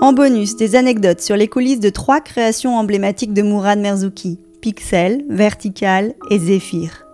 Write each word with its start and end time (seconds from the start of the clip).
En 0.00 0.12
bonus, 0.12 0.54
des 0.54 0.76
anecdotes 0.76 1.20
sur 1.20 1.36
les 1.36 1.48
coulisses 1.48 1.80
de 1.80 1.90
trois 1.90 2.20
créations 2.20 2.76
emblématiques 2.76 3.34
de 3.34 3.42
Mourad 3.42 3.80
Merzouki, 3.80 4.38
Pixel, 4.60 5.24
Vertical 5.28 6.14
et 6.30 6.38
Zephyr. 6.38 7.04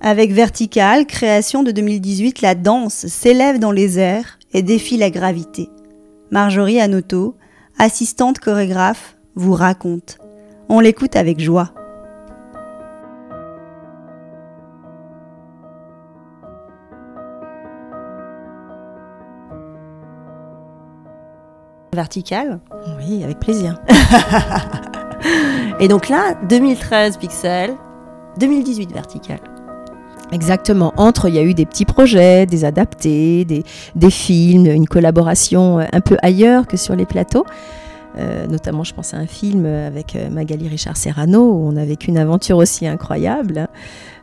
Avec 0.00 0.32
Vertical, 0.32 1.06
création 1.06 1.62
de 1.62 1.70
2018, 1.70 2.40
la 2.40 2.56
danse 2.56 3.06
s'élève 3.06 3.60
dans 3.60 3.70
les 3.70 4.00
airs 4.00 4.40
et 4.52 4.62
défie 4.62 4.96
la 4.96 5.10
gravité. 5.10 5.68
Marjorie 6.32 6.80
Anoto, 6.80 7.36
assistante 7.78 8.40
chorégraphe, 8.40 9.16
vous 9.36 9.54
raconte. 9.54 10.18
On 10.68 10.80
l'écoute 10.80 11.14
avec 11.14 11.38
joie. 11.38 11.72
Vertical 21.96 22.60
Oui, 22.98 23.24
avec 23.24 23.40
plaisir. 23.40 23.80
Et 25.80 25.88
donc 25.88 26.08
là, 26.08 26.34
2013 26.48 27.16
Pixel, 27.16 27.74
2018 28.38 28.92
Vertical. 28.92 29.40
Exactement. 30.32 30.92
Entre, 30.96 31.28
il 31.28 31.34
y 31.34 31.38
a 31.38 31.42
eu 31.42 31.54
des 31.54 31.66
petits 31.66 31.84
projets, 31.84 32.46
des 32.46 32.64
adaptés, 32.64 33.44
des, 33.44 33.64
des 33.94 34.10
films, 34.10 34.66
une 34.66 34.86
collaboration 34.86 35.78
un 35.78 36.00
peu 36.00 36.16
ailleurs 36.22 36.66
que 36.66 36.76
sur 36.76 36.94
les 36.94 37.06
plateaux. 37.06 37.44
Euh, 38.18 38.46
notamment, 38.46 38.82
je 38.82 38.94
pense 38.94 39.12
à 39.14 39.18
un 39.18 39.26
film 39.26 39.66
avec 39.66 40.16
euh, 40.16 40.30
Magali 40.30 40.68
Richard 40.68 40.96
Serrano 40.96 41.52
où 41.52 41.68
on 41.68 41.76
a 41.76 41.84
vécu 41.84 42.08
une 42.08 42.18
aventure 42.18 42.56
aussi 42.56 42.86
incroyable. 42.86 43.68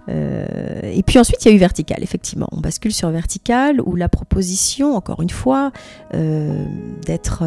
Euh, 0.10 0.80
et 0.84 1.04
puis 1.04 1.20
ensuite, 1.20 1.44
il 1.46 1.50
y 1.50 1.52
a 1.52 1.56
eu 1.56 1.60
Vertical, 1.60 2.02
effectivement. 2.02 2.48
On 2.52 2.60
bascule 2.60 2.94
sur 2.94 3.10
Vertical 3.10 3.82
où 3.82 3.96
la 3.96 4.10
proposition, 4.10 4.96
encore 4.96 5.22
une 5.22 5.30
fois, 5.30 5.72
d'être. 6.12 7.44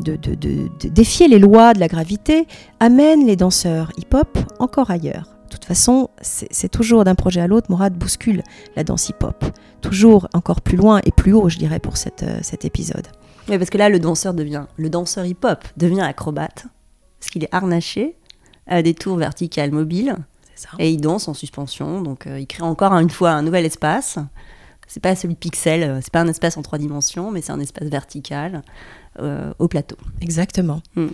De, 0.00 0.14
de, 0.14 0.68
défier 0.90 1.26
les 1.26 1.40
lois 1.40 1.74
de 1.74 1.80
la 1.80 1.88
gravité 1.88 2.46
amène 2.78 3.26
les 3.26 3.34
danseurs 3.34 3.90
hip-hop 3.98 4.38
encore 4.60 4.92
ailleurs. 4.92 5.34
De 5.46 5.54
toute 5.54 5.64
façon, 5.64 6.08
c'est 6.20 6.68
toujours 6.68 7.02
d'un 7.02 7.16
projet 7.16 7.40
à 7.40 7.48
l'autre, 7.48 7.68
Morad 7.68 7.94
bouscule 7.94 8.44
la 8.76 8.84
danse 8.84 9.08
hip-hop. 9.08 9.44
Toujours 9.80 10.28
encore 10.34 10.60
plus 10.60 10.76
loin 10.76 11.00
et 11.04 11.10
plus 11.10 11.32
haut, 11.32 11.48
je 11.48 11.58
dirais, 11.58 11.80
pour 11.80 11.96
cet 11.96 12.22
épisode. 12.64 13.08
Oui, 13.48 13.56
parce 13.56 13.70
que 13.70 13.78
là, 13.78 13.88
le 13.88 13.98
danseur 13.98 14.34
devient, 14.34 14.64
le 14.76 14.90
danseur 14.90 15.24
hip-hop 15.24 15.64
devient 15.76 16.02
acrobate, 16.02 16.66
parce 17.18 17.30
qu'il 17.30 17.44
est 17.44 17.54
harnaché 17.54 18.14
à 18.66 18.82
des 18.82 18.92
tours 18.92 19.16
verticales 19.16 19.70
mobiles, 19.70 20.16
et 20.78 20.90
il 20.90 21.00
danse 21.00 21.28
en 21.28 21.34
suspension, 21.34 22.02
donc 22.02 22.26
euh, 22.26 22.40
il 22.40 22.46
crée 22.46 22.62
encore 22.62 22.92
une 22.92 23.10
fois 23.10 23.30
un 23.30 23.42
nouvel 23.42 23.64
espace. 23.64 24.18
C'est 24.86 25.02
pas 25.02 25.14
celui 25.14 25.34
de 25.34 25.38
pixel, 25.38 25.82
euh, 25.82 26.00
c'est 26.02 26.12
pas 26.12 26.22
un 26.22 26.28
espace 26.28 26.56
en 26.56 26.62
trois 26.62 26.78
dimensions, 26.78 27.30
mais 27.30 27.42
c'est 27.42 27.52
un 27.52 27.60
espace 27.60 27.88
vertical 27.88 28.62
euh, 29.20 29.52
au 29.58 29.68
plateau. 29.68 29.96
Exactement. 30.20 30.80
Hmm. 30.94 31.08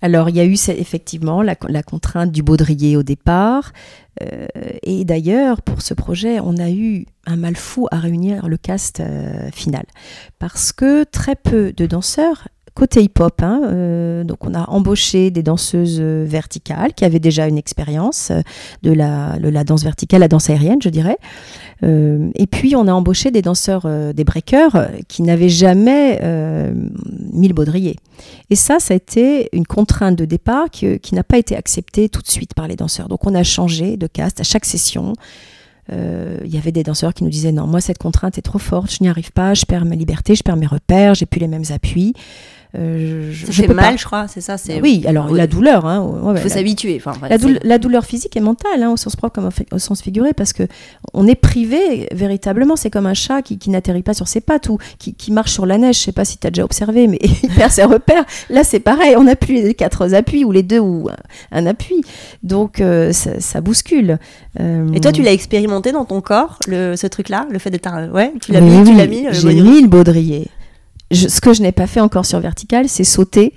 Alors, 0.00 0.28
il 0.28 0.36
y 0.36 0.40
a 0.40 0.44
eu 0.44 0.56
effectivement 0.68 1.42
la, 1.42 1.56
contrainte 1.82 2.30
du 2.30 2.42
baudrier 2.42 2.96
au 2.96 3.02
départ. 3.02 3.72
Euh, 4.22 4.46
et 4.82 5.04
d'ailleurs, 5.04 5.62
pour 5.62 5.82
ce 5.82 5.92
projet, 5.92 6.38
on 6.38 6.56
a 6.56 6.70
eu 6.70 7.06
un 7.26 7.36
mal 7.36 7.56
fou 7.56 7.88
à 7.90 7.98
réunir 7.98 8.48
le 8.48 8.56
cast 8.58 9.00
euh, 9.00 9.50
final. 9.50 9.84
Parce 10.38 10.72
que 10.72 11.02
très 11.02 11.34
peu 11.34 11.72
de 11.72 11.86
danseurs 11.86 12.46
côté 12.78 13.02
hip-hop. 13.02 13.42
Hein, 13.42 13.62
euh, 13.64 14.24
donc 14.24 14.44
on 14.46 14.54
a 14.54 14.64
embauché 14.70 15.30
des 15.30 15.42
danseuses 15.42 16.00
verticales 16.00 16.94
qui 16.94 17.04
avaient 17.04 17.18
déjà 17.18 17.46
une 17.46 17.58
expérience 17.58 18.32
de 18.82 18.92
la, 18.92 19.38
de 19.38 19.48
la 19.48 19.64
danse 19.64 19.82
verticale, 19.82 20.20
la 20.20 20.28
danse 20.28 20.48
aérienne, 20.48 20.80
je 20.80 20.88
dirais. 20.88 21.18
Euh, 21.84 22.30
et 22.34 22.46
puis, 22.46 22.74
on 22.76 22.86
a 22.88 22.92
embauché 22.92 23.30
des 23.30 23.42
danseurs, 23.42 23.82
euh, 23.84 24.12
des 24.12 24.24
breakers, 24.24 24.74
euh, 24.74 24.86
qui 25.08 25.22
n'avaient 25.22 25.48
jamais 25.48 26.20
mis 27.32 27.48
le 27.48 27.54
baudrier. 27.54 27.96
Et 28.50 28.56
ça, 28.56 28.78
ça 28.80 28.94
a 28.94 28.96
été 28.96 29.48
une 29.52 29.66
contrainte 29.66 30.16
de 30.16 30.24
départ 30.24 30.70
qui, 30.70 30.98
n'a 31.12 31.24
pas 31.24 31.38
été 31.38 31.56
acceptée 31.56 32.08
tout 32.08 32.22
de 32.22 32.28
suite 32.28 32.54
par 32.54 32.68
les 32.68 32.76
danseurs. 32.76 33.08
Donc, 33.08 33.26
on 33.26 33.34
a 33.34 33.42
changé 33.42 33.96
de 33.96 34.06
cast 34.06 34.40
à 34.40 34.44
chaque 34.44 34.64
session. 34.64 35.14
Il 35.90 36.54
y 36.54 36.58
avait 36.58 36.72
des 36.72 36.82
danseurs 36.82 37.14
qui 37.14 37.24
nous 37.24 37.30
disaient 37.30 37.52
non, 37.52 37.66
moi, 37.66 37.80
cette 37.80 37.98
contrainte 37.98 38.38
est 38.38 38.42
trop 38.42 38.58
forte, 38.58 38.92
je 38.92 38.98
n'y 39.00 39.08
arrive 39.08 39.32
pas, 39.32 39.54
je 39.54 39.64
perds 39.64 39.84
ma 39.84 39.94
liberté, 39.94 40.34
je 40.34 40.42
perds 40.42 40.56
mes 40.56 40.66
repères, 40.66 41.14
j'ai 41.14 41.26
plus 41.26 41.40
les 41.40 41.48
mêmes 41.48 41.64
appuits. 41.70 42.14
Euh, 42.76 43.30
je, 43.32 43.46
ça 43.46 43.52
fait 43.52 43.72
mal, 43.72 43.98
je 43.98 44.04
crois, 44.04 44.28
c'est 44.28 44.42
ça. 44.42 44.58
C'est 44.58 44.80
oui, 44.82 45.02
alors 45.06 45.32
la 45.32 45.46
douleur. 45.46 45.86
Hein, 45.86 46.34
Il 46.36 46.42
faut 46.42 46.48
s'habituer. 46.48 47.00
Enfin, 47.02 47.18
la, 47.62 47.78
douleur 47.78 48.04
physique 48.04 48.36
et 48.36 48.40
mentale, 48.40 48.82
hein, 48.82 48.90
au 48.90 48.96
sens 48.96 49.16
propre 49.16 49.34
comme 49.34 49.48
au 49.72 49.78
sens 49.78 50.02
figuré, 50.02 50.34
parce 50.34 50.52
que 50.52 50.64
on 51.14 51.26
est 51.26 51.34
privé 51.34 52.08
véritablement. 52.12 52.76
C'est 52.76 52.90
comme 52.90 53.06
un 53.06 53.14
chat 53.14 53.40
qui, 53.42 53.70
n'atterrit 53.70 54.02
pas 54.02 54.14
sur 54.14 54.28
ses 54.28 54.40
pattes 54.40 54.68
ou 54.68 54.78
qui, 54.98 55.32
marche 55.32 55.52
sur 55.52 55.64
la 55.64 55.78
neige. 55.78 55.96
Je 55.96 56.02
sais 56.02 56.12
pas 56.12 56.26
si 56.26 56.36
tu 56.36 56.46
as 56.46 56.50
déjà 56.50 56.64
observé, 56.64 57.06
mais 57.06 57.18
il 57.42 57.48
perd 57.48 57.72
ses 57.72 57.84
repères. 57.84 58.24
Là, 58.50 58.64
c'est 58.64 58.80
pareil. 58.80 59.16
On 59.16 59.24
n'a 59.24 59.36
plus 59.36 59.54
les 59.54 59.74
quatre 59.74 60.12
appuis 60.12 60.44
ou 60.44 60.52
les 60.52 60.62
deux 60.62 60.80
ou 60.80 61.08
un, 61.52 61.66
appui. 61.66 62.02
Donc 62.42 62.80
euh, 62.80 63.12
ça, 63.12 63.60
bouscule. 63.62 64.18
Euh, 64.60 64.92
et 64.92 65.00
toi, 65.00 65.12
tu 65.12 65.22
l'as 65.22 65.32
expérimenté 65.32 65.77
dans 65.80 66.04
ton 66.04 66.20
corps, 66.20 66.58
le, 66.66 66.96
ce 66.96 67.06
truc-là, 67.06 67.46
le 67.50 67.58
fait 67.58 67.70
d'être, 67.70 68.12
ouais, 68.12 68.32
tu 68.40 68.52
l'as 68.52 68.60
mis, 68.60 68.84
tu 68.84 68.94
l'as 68.94 69.06
mis. 69.06 69.26
J'ai 69.32 69.54
mis 69.54 69.80
le 69.82 69.88
baudrier 69.88 70.48
ce 71.12 71.40
que 71.40 71.52
je 71.52 71.62
n'ai 71.62 71.72
pas 71.72 71.86
fait 71.86 72.00
encore 72.00 72.26
sur 72.26 72.40
vertical, 72.40 72.88
c'est 72.88 73.04
sauter 73.04 73.54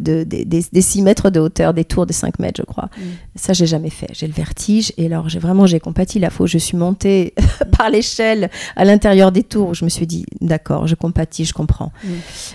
de, 0.00 0.22
des, 0.22 0.82
6 0.82 1.02
mètres 1.02 1.30
de 1.30 1.40
hauteur, 1.40 1.72
des 1.72 1.84
tours 1.84 2.04
de 2.04 2.12
5 2.12 2.38
mètres, 2.38 2.60
je 2.60 2.66
crois. 2.66 2.90
Ça, 2.94 3.00
mm. 3.00 3.06
Ça, 3.36 3.52
j'ai 3.54 3.66
jamais 3.66 3.88
fait. 3.88 4.08
J'ai 4.12 4.26
le 4.26 4.34
vertige. 4.34 4.92
Et 4.98 5.06
alors, 5.06 5.28
j'ai 5.28 5.38
vraiment, 5.38 5.66
j'ai 5.66 5.80
compati 5.80 6.18
la 6.18 6.28
fois 6.28 6.46
je 6.46 6.58
suis 6.58 6.76
montée 6.76 7.32
par 7.78 7.88
l'échelle 7.88 8.50
à 8.76 8.84
l'intérieur 8.84 9.32
des 9.32 9.42
tours. 9.42 9.74
Je 9.74 9.84
me 9.84 9.90
suis 9.90 10.06
dit, 10.06 10.26
d'accord, 10.40 10.86
je 10.86 10.94
compatis, 10.94 11.46
je 11.46 11.54
comprends. 11.54 11.92
Mm. 12.04 12.08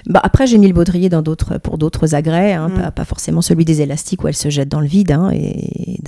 Bah, 0.08 0.22
après, 0.24 0.46
j'ai 0.46 0.58
mis 0.58 0.68
le 0.68 0.74
baudrier 0.74 1.10
dans 1.10 1.22
d'autres, 1.22 1.58
pour 1.58 1.78
d'autres 1.78 2.14
agrès, 2.14 2.54
hein, 2.54 2.70
mm. 2.70 2.92
pas, 2.92 3.06
forcément 3.06 3.42
celui 3.42 3.66
des 3.66 3.82
élastiques 3.82 4.24
où 4.24 4.28
elle 4.28 4.36
se 4.36 4.50
jette 4.50 4.70
dans 4.70 4.82
le 4.82 4.88
vide. 4.88 5.12
Hein, 5.12 5.32
et, 5.34 6.02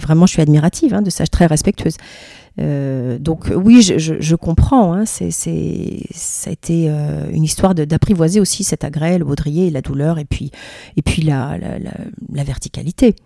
vraiment, 0.00 0.26
je 0.26 0.32
suis 0.32 0.42
admirative 0.42 0.94
hein, 0.94 1.02
de 1.02 1.10
ça, 1.10 1.26
très 1.26 1.46
respectueuse. 1.46 1.96
Euh, 2.60 3.18
donc 3.18 3.50
oui, 3.54 3.82
je, 3.82 4.34
comprends. 4.34 4.92
Hein, 4.92 5.06
c'est, 5.06 5.30
ça 5.30 6.50
a 6.50 6.52
été 6.52 6.86
euh, 6.88 7.30
une 7.30 7.44
histoire 7.44 7.74
d'apprivoiser 7.74 8.40
aussi 8.40 8.64
cet 8.64 8.84
agrès, 8.84 9.18
le 9.18 9.24
baudrier, 9.24 9.70
la 9.70 9.80
douleur, 9.80 10.18
et 10.18 10.24
puis, 10.24 10.50
et 10.96 11.02
puis 11.02 11.22
la, 11.22 11.56
la, 11.58 12.44
verticalité. 12.44 13.16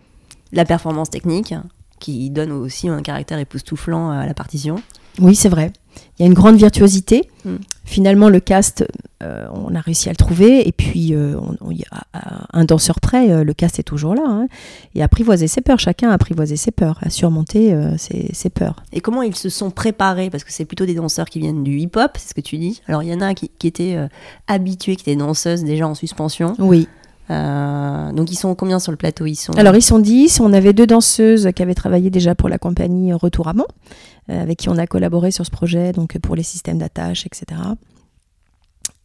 La 0.52 0.64
performance 0.64 1.10
technique, 1.10 1.54
qui 1.98 2.30
donne 2.30 2.52
aussi 2.52 2.88
un 2.88 3.02
caractère 3.02 3.38
époustouflant 3.38 4.10
à 4.10 4.26
la 4.26 4.34
partition. 4.34 4.76
Oui, 5.18 5.34
c'est 5.34 5.48
vrai. 5.48 5.72
Il 6.18 6.22
y 6.22 6.24
a 6.24 6.26
une 6.26 6.34
grande 6.34 6.56
virtuosité. 6.56 7.28
Hmm. 7.44 7.56
Finalement, 7.86 8.28
le 8.28 8.40
cast, 8.40 8.84
euh, 9.22 9.46
on 9.54 9.74
a 9.76 9.80
réussi 9.80 10.08
à 10.08 10.12
le 10.12 10.16
trouver. 10.16 10.66
Et 10.66 10.72
puis, 10.72 11.14
euh, 11.14 11.38
on, 11.60 11.70
y 11.70 11.84
a, 11.92 12.04
un 12.52 12.64
danseur 12.64 13.00
près, 13.00 13.30
euh, 13.30 13.44
le 13.44 13.54
cast 13.54 13.78
est 13.78 13.84
toujours 13.84 14.14
là. 14.14 14.24
Hein. 14.26 14.48
Et 14.96 15.02
apprivoiser 15.04 15.46
ses 15.46 15.60
peurs. 15.60 15.78
Chacun 15.78 16.10
a 16.10 16.14
apprivoisé 16.14 16.56
ses 16.56 16.72
peurs, 16.72 16.98
a 17.02 17.10
surmonté 17.10 17.74
ses, 17.96 18.50
peurs. 18.50 18.82
Et 18.92 19.00
comment 19.00 19.22
ils 19.22 19.36
se 19.36 19.48
sont 19.48 19.70
préparés? 19.70 20.30
Parce 20.30 20.42
que 20.42 20.52
c'est 20.52 20.64
plutôt 20.64 20.84
des 20.84 20.94
danseurs 20.94 21.26
qui 21.26 21.38
viennent 21.38 21.62
du 21.62 21.78
hip-hop, 21.78 22.12
c'est 22.18 22.30
ce 22.30 22.34
que 22.34 22.40
tu 22.40 22.58
dis. 22.58 22.82
Alors, 22.88 23.04
il 23.04 23.08
y 23.08 23.14
en 23.14 23.20
a 23.20 23.34
qui, 23.34 23.50
qui 23.56 23.68
étaient 23.68 23.96
habitués, 24.48 24.96
qui 24.96 25.02
étaient 25.02 25.16
danseuses 25.16 25.62
déjà 25.62 25.86
en 25.86 25.94
suspension. 25.94 26.54
Oui. 26.58 26.88
Donc 27.28 28.30
ils 28.30 28.36
sont 28.36 28.54
combien 28.54 28.78
sur 28.78 28.92
le 28.92 28.96
plateau? 28.96 29.26
Ils 29.26 29.36
sont... 29.36 29.52
Alors 29.54 29.74
ils 29.74 29.82
sont 29.82 29.98
10, 29.98 30.40
on 30.40 30.52
avait 30.52 30.72
deux 30.72 30.86
danseuses 30.86 31.50
qui 31.54 31.62
avaient 31.62 31.74
travaillé 31.74 32.10
déjà 32.10 32.34
pour 32.34 32.48
la 32.48 32.58
compagnie 32.58 33.12
Retour 33.12 33.48
à 33.48 33.52
Mont, 33.52 33.66
euh, 34.30 34.42
avec 34.42 34.58
qui 34.58 34.68
on 34.68 34.78
a 34.78 34.86
collaboré 34.86 35.30
sur 35.30 35.44
ce 35.44 35.50
projet, 35.50 35.92
donc 35.92 36.18
pour 36.18 36.36
les 36.36 36.42
systèmes 36.42 36.78
d'attache, 36.78 37.26
etc. 37.26 37.60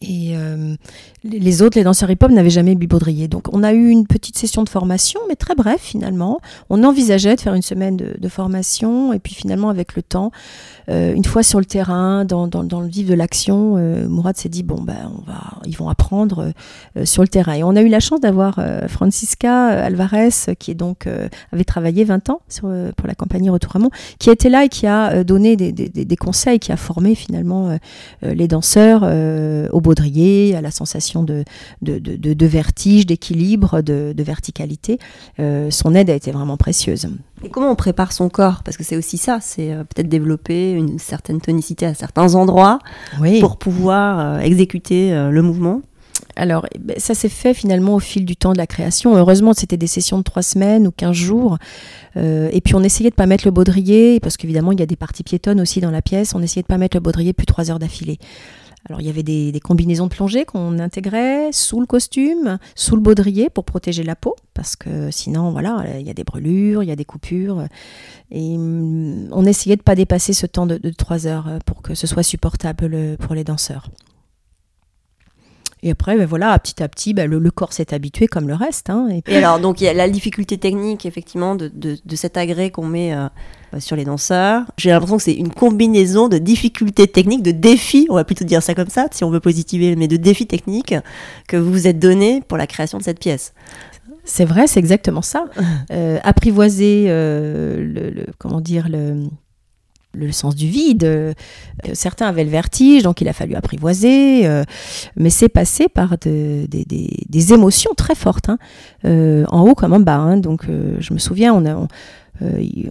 Et 0.01 0.35
euh, 0.35 0.75
les 1.23 1.62
autres, 1.62 1.78
les 1.78 1.84
danseurs 1.84 2.09
hip-hop, 2.09 2.31
n'avaient 2.31 2.50
jamais 2.50 2.75
baudrier. 2.75 3.28
Donc 3.28 3.53
on 3.53 3.63
a 3.63 3.73
eu 3.73 3.89
une 3.89 4.07
petite 4.07 4.38
session 4.38 4.63
de 4.63 4.69
formation, 4.69 5.19
mais 5.29 5.35
très 5.35 5.53
bref 5.53 5.79
finalement. 5.79 6.39
On 6.69 6.84
envisageait 6.84 7.35
de 7.35 7.41
faire 7.41 7.53
une 7.53 7.62
semaine 7.62 7.95
de, 7.97 8.29
formation, 8.29 9.13
et 9.13 9.19
puis 9.19 9.35
finalement 9.35 9.69
avec 9.69 9.95
le 9.95 10.01
temps, 10.01 10.31
euh, 10.89 11.13
une 11.13 11.25
fois 11.25 11.44
sur 11.44 11.59
le 11.59 11.66
terrain, 11.66 12.25
dans, 12.25 12.47
le 12.47 12.88
vif 12.88 13.07
de 13.07 13.13
l'action, 13.13 13.75
euh, 13.78 14.07
Mourad 14.07 14.35
s'est 14.38 14.50
dit 14.50 14.63
bon 14.63 14.81
ben 14.81 15.12
on 15.17 15.22
va, 15.29 15.59
ils 15.66 15.78
vont 15.78 15.89
apprendre 15.89 16.51
sur 17.04 17.21
le 17.21 17.27
terrain. 17.27 17.54
Et 17.54 17.63
on 17.63 17.75
a 17.75 17.81
eu 17.81 17.89
la 17.89 18.00
chance 18.00 18.21
d'avoir 18.21 18.59
Francisca 18.88 19.68
Alvarez, 19.68 20.30
qui 20.57 20.71
est 20.71 20.75
donc 20.75 21.07
avait 21.51 21.63
travaillé 21.63 22.04
20 22.04 22.30
ans 22.30 22.42
pour 22.97 23.07
la 23.07 23.15
compagnie 23.15 23.50
Retour 23.50 23.80
Mont, 23.80 23.92
qui 24.18 24.30
était 24.30 24.50
là 24.50 24.65
et 24.65 24.69
qui 24.69 24.88
a 24.88 25.24
donné 25.24 25.56
des, 25.56 25.71
des, 25.71 26.15
conseils, 26.15 26.59
qui 26.59 26.71
a 26.71 26.77
formé 26.77 27.15
finalement 27.15 27.77
les 28.24 28.47
danseurs 28.47 29.04
au 29.04 29.81
baudrier, 29.92 30.56
à 30.56 30.62
la 30.62 30.72
sensation 30.72 31.24
de, 31.24 31.44
de, 31.82 32.46
vertige, 32.46 33.06
d'équilibre, 33.06 33.82
de, 33.82 34.14
verticalité. 34.24 35.00
Euh, 35.40 35.70
son 35.70 35.96
aide 35.96 36.10
a 36.10 36.16
été 36.16 36.32
vraiment 36.32 36.56
précieuse. 36.56 37.10
Et 37.44 37.50
comment 37.50 37.72
on 37.72 37.76
prépare 37.76 38.14
son 38.14 38.30
corps? 38.30 38.62
Parce 38.64 38.78
que 38.78 38.84
c'est 38.84 38.96
aussi 38.96 39.18
ça, 39.18 39.40
c'est 39.42 39.74
euh, 39.74 39.84
peut-être 39.84 40.08
développer 40.08 40.72
une 40.72 40.98
certaine 40.98 41.42
tonicité 41.42 41.86
à 41.86 41.94
certains 41.94 42.36
endroits 42.36 42.80
pour 43.42 43.58
pouvoir 43.58 44.20
euh, 44.20 44.40
exécuter 44.40 45.12
le 45.12 45.42
mouvement. 45.42 45.82
Alors, 46.38 46.66
eh 46.74 46.80
ben, 46.80 46.96
ça 46.98 47.14
s'est 47.14 47.30
fait 47.30 47.54
finalement 47.54 47.96
au 47.96 48.00
fil 48.00 48.24
du 48.24 48.38
temps 48.38 48.54
de 48.54 48.58
la 48.58 48.68
création. 48.68 49.18
Heureusement, 49.18 49.54
c'était 49.54 49.76
des 49.76 49.88
sessions 49.88 50.18
de 50.20 50.24
trois 50.24 50.44
semaines 50.44 50.88
ou 50.88 50.92
quinze 50.92 51.16
jours. 51.16 51.58
et 52.16 52.62
puis, 52.64 52.76
on 52.76 52.84
essayait 52.84 53.10
de 53.10 53.16
ne 53.16 53.18
pas 53.18 53.26
mettre 53.26 53.46
le 53.46 53.52
baudrier, 53.52 54.20
parce 54.22 54.38
qu'évidemment, 54.38 54.72
il 54.72 54.80
y 54.80 54.84
a 54.84 54.86
des 54.86 54.96
parties 54.96 55.24
piétonnes 55.24 55.60
aussi 55.60 55.82
dans 55.82 55.92
la 55.92 56.02
pièce. 56.02 56.34
On 56.34 56.42
essayait 56.42 56.62
de 56.62 56.68
ne 56.72 56.76
pas 56.76 56.78
mettre 56.78 56.96
le 56.96 57.02
baudrier 57.02 57.34
plus 57.34 57.46
trois 57.46 57.70
heures 57.70 57.80
d'affilée. 57.80 58.18
Alors 58.88 59.01
il 59.01 59.07
y 59.07 59.10
avait 59.10 59.24
des, 59.24 59.60
combinaisons 59.63 60.07
de 60.07 60.13
plongée 60.13 60.45
qu'on 60.45 60.80
intégrait 60.80 61.51
sous 61.51 61.80
le 61.80 61.86
costume, 61.86 62.57
sous 62.75 62.95
le 62.95 63.01
baudrier 63.01 63.50
pour 63.50 63.63
protéger 63.63 64.04
la 64.04 64.16
peau, 64.16 64.36
parce 64.54 64.75
que 64.75 65.12
sinon 65.12 65.51
voilà, 65.51 65.86
il 66.00 66.06
y 66.06 66.10
a 66.10 66.13
des 66.13 66.24
brûlures, 66.24 66.83
il 66.83 66.89
y 66.89 66.92
a 66.92 66.95
des 66.95 67.06
coupures. 67.06 67.66
Et 68.31 68.57
mm, 68.57 69.30
on 69.31 69.45
essayait 69.45 69.75
de 69.75 69.81
ne 69.81 69.86
pas 69.86 69.95
dépasser 69.95 70.33
ce 70.33 70.45
temps 70.45 70.66
de, 70.66 70.78
de 70.78 70.89
3 70.89 71.28
heures 71.28 71.60
pour 71.66 71.81
que 71.81 71.95
ce 71.95 72.07
soit 72.07 72.24
supportable 72.24 73.18
pour 73.18 73.36
les 73.36 73.44
danseurs. 73.44 73.89
Et 75.83 75.92
après, 75.92 76.16
ben 76.16 76.25
voilà, 76.25 76.57
petit 76.60 76.83
à 76.83 76.88
petit, 76.88 77.13
ben 77.13 77.30
le, 77.30 77.51
corps 77.51 77.74
s'est 77.74 77.94
habitué 77.94 78.28
comme 78.28 78.48
le 78.48 78.54
reste. 78.54 78.89
Hein, 78.89 79.07
et... 79.25 79.36
alors, 79.36 79.60
donc 79.60 79.81
il 79.81 79.86
y 79.86 79.88
a 79.88 79.94
la 79.94 80.10
difficulté 80.10 80.57
technique, 80.57 81.06
effectivement, 81.06 81.56
de, 81.56 81.72
de, 81.74 82.16
cet 82.16 82.38
agrès 82.38 82.69
qu'on 82.69 82.86
met 82.86 83.13
euh, 83.13 83.28
sur 83.80 83.95
les 83.95 84.06
danseurs. 84.06 84.63
J'ai 84.78 84.92
l'impression 84.92 85.18
que 85.18 85.24
c'est 85.24 85.33
une 85.33 85.51
combinaison 85.51 86.28
de 86.28 86.38
difficultés 86.38 87.07
techniques, 87.07 87.42
de 87.42 87.51
défis, 87.51 88.06
on 88.10 88.16
va 88.16 88.24
plutôt 88.24 88.45
dire 88.45 88.62
ça 88.62 88.75
comme 88.75 88.89
ça, 88.89 89.07
si 89.12 89.24
on 89.24 89.31
veut 89.31 89.39
positiver, 89.39 89.95
mais 89.95 90.07
de 90.07 90.18
défis 90.18 90.45
techniques 90.48 90.94
que 91.48 91.57
vous 91.57 91.72
vous 91.72 91.88
êtes 91.88 92.00
donné 92.00 92.42
pour 92.48 92.57
la 92.57 92.68
création 92.68 93.00
de 93.00 93.04
cette 93.04 93.19
pièce. 93.19 93.54
C'est 94.24 94.45
vrai, 94.45 94.68
c'est 94.68 94.80
exactement 94.80 95.22
ça. 95.22 95.45
Euh, 95.92 96.19
apprivoiser 96.24 97.06
euh, 97.10 98.12
le, 98.13 98.25
comment 98.38 98.62
dire 98.62 98.88
le 98.88 99.24
le 100.13 100.31
sens 100.31 100.56
du 100.56 100.68
vide. 100.68 101.04
Euh, 101.04 101.34
certains 101.94 102.28
avaient 102.28 102.44
le 102.44 102.50
vertige, 102.50 103.04
donc 103.04 103.22
il 103.22 103.28
a 103.28 103.34
fallu 103.34 103.56
apprivoiser, 103.56 104.46
euh, 104.46 104.63
mais 105.16 105.30
c'est 105.30 105.50
passé 105.50 105.88
par 105.90 106.18
des 106.18 107.54
émotions 107.54 107.92
très 107.96 108.16
fortes, 108.16 108.50
hein. 108.50 108.58
euh, 109.06 109.46
en 109.50 109.62
haut 109.62 109.75
comme 109.75 109.94
en 109.94 110.00
bas. 110.00 110.18
Hein. 110.18 110.38
donc 110.38 110.66
je 110.68 111.13
me 111.13 111.19
souviens, 111.19 111.54
on, 111.54 111.88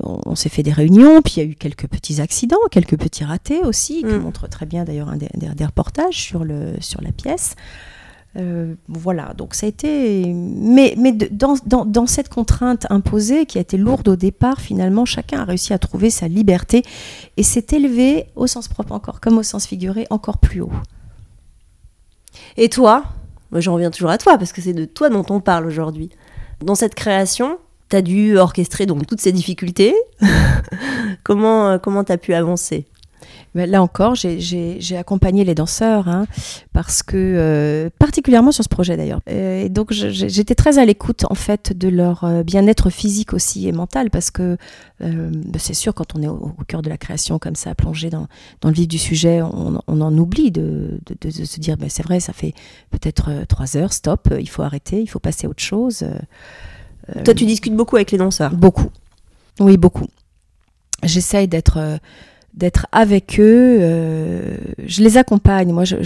on, 0.02 0.34
s'est 0.34 0.49
fait 0.49 0.62
des 0.62 0.72
réunions, 0.72 1.22
puis 1.22 1.34
il 1.37 1.43
y 1.43 1.46
a 1.46 1.49
eu 1.49 1.55
quelques 1.55 1.88
petits 1.88 2.20
accidents, 2.20 2.56
quelques 2.70 2.96
petits 2.96 3.25
ratés 3.25 3.61
aussi, 3.61 4.02
qui 4.02 4.14
mm. 4.14 4.19
montrent 4.19 4.49
très 4.49 4.66
bien 4.66 4.84
d'ailleurs 4.84 5.08
un 5.08 5.16
des, 5.16 5.28
des, 5.34 5.64
reportages 5.64 6.14
sur, 6.14 6.44
le, 6.44 6.75
sur 6.81 7.00
la 7.02 7.12
pièce. 7.12 7.55
Euh, 8.36 8.74
voilà, 8.88 9.34
donc 9.36 9.54
ça 9.54 9.66
a 9.66 9.68
été. 9.68 10.24
Mais, 10.32 10.94
mais 10.96 11.12
dans, 11.12 11.56
dans, 11.66 12.06
cette 12.06 12.28
contrainte 12.28 12.86
imposée, 12.90 13.44
qui 13.46 13.58
a 13.58 13.60
été 13.60 13.76
lourde 13.76 14.08
au 14.08 14.16
départ, 14.16 14.60
finalement, 14.60 15.04
chacun 15.04 15.40
a 15.40 15.44
réussi 15.44 15.72
à 15.72 15.78
trouver 15.78 16.10
sa 16.10 16.28
liberté 16.28 16.82
et 17.36 17.42
s'est 17.42 17.66
élevé, 17.72 18.26
au 18.36 18.46
sens 18.46 18.68
propre 18.68 18.92
encore, 18.92 19.20
comme 19.20 19.38
au 19.38 19.42
sens 19.42 19.66
figuré, 19.66 20.06
encore 20.10 20.38
plus 20.38 20.60
haut. 20.60 20.72
Et 22.56 22.68
toi 22.68 23.04
j'en 23.58 23.74
reviens 23.74 23.90
toujours 23.90 24.10
à 24.10 24.18
toi, 24.18 24.38
parce 24.38 24.52
que 24.52 24.60
c'est 24.62 24.72
de 24.72 24.84
toi 24.84 25.08
dont 25.08 25.24
on 25.30 25.40
parle 25.40 25.66
aujourd'hui. 25.66 26.10
Dans 26.60 26.74
cette 26.74 26.94
création, 26.94 27.58
tu 27.88 27.96
as 27.96 28.02
dû 28.02 28.36
orchestrer 28.36 28.86
donc 28.86 29.06
toutes 29.06 29.20
ces 29.20 29.32
difficultés. 29.32 29.94
comment 31.24 31.70
euh, 31.70 31.78
comment 31.78 32.04
tu 32.04 32.12
as 32.12 32.18
pu 32.18 32.34
avancer? 32.34 32.86
Là 33.55 33.82
encore, 33.82 34.14
j'ai 34.14 34.97
accompagné 34.97 35.44
les 35.44 35.55
danseurs, 35.55 36.08
hein, 36.08 36.26
parce 36.73 37.02
que, 37.02 37.17
euh, 37.17 37.91
particulièrement 37.99 38.52
sur 38.52 38.64
ce 38.64 38.69
projet 38.69 38.97
d'ailleurs. 38.97 39.20
Et 39.26 39.69
donc 39.69 39.93
j'étais 39.93 40.55
très 40.55 40.79
à 40.79 40.85
l'écoute 40.85 41.25
en 41.29 41.35
fait 41.35 41.76
de 41.76 41.88
leur 41.88 42.25
euh, 42.25 42.43
bien-être 42.43 42.91
physique 42.91 43.32
aussi 43.32 43.69
et 43.69 43.73
mental, 43.73 44.11
parce 44.11 44.31
que 44.31 44.56
euh, 45.02 45.31
c'est 45.58 45.75
sûr, 45.75 45.94
quand 45.94 46.14
on 46.14 46.23
est 46.23 46.29
au, 46.29 46.55
cœur 46.69 46.82
de 46.82 46.88
la 46.88 46.99
création 46.99 47.38
comme 47.38 47.56
ça, 47.56 47.75
plongé 47.75 48.11
dans, 48.11 48.29
dans 48.61 48.69
le 48.69 48.75
vif 48.75 48.88
du 48.88 48.99
sujet, 48.99 49.43
on, 49.43 49.81
en 49.87 50.19
oublie 50.19 50.50
de, 50.50 51.00
de, 51.20 51.31
se 51.31 51.61
dire, 51.61 51.76
bah, 51.76 51.87
c'est 51.88 52.02
vrai, 52.02 52.20
ça 52.20 52.32
fait 52.32 52.55
peut-être 52.91 53.31
trois 53.49 53.76
heures, 53.76 53.93
stop, 53.93 54.29
il 54.38 54.49
faut 54.49 54.62
arrêter, 54.62 55.00
il 55.00 55.08
faut 55.08 55.19
passer 55.19 55.47
à 55.47 55.50
autre 55.50 55.62
chose. 55.62 56.05
Toi, 57.25 57.35
tu 57.35 57.44
discutes 57.44 57.75
beaucoup 57.75 57.97
avec 57.97 58.12
les 58.12 58.19
danseurs 58.19 58.55
Beaucoup. 58.55 58.91
Oui, 59.58 59.76
beaucoup. 59.76 60.06
J'essaye 61.02 61.49
d'être 61.49 61.99
d'être 62.55 62.87
avec 62.93 63.38
eux. 63.38 63.79
Euh, 63.81 64.56
je 64.85 65.02
les 65.02 65.17
accompagne. 65.17 65.73
Moi, 65.73 65.85
je, 65.85 65.97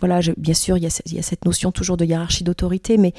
voilà, 0.00 0.20
bien 0.36 0.54
sûr, 0.54 0.76
il 0.76 0.82
y, 0.82 0.86
a, 0.86 1.22
cette 1.22 1.44
notion 1.44 1.72
toujours 1.72 1.96
de 1.96 2.04
hiérarchie 2.04 2.44
d'autorité, 2.44 2.98
mais, 2.98 3.12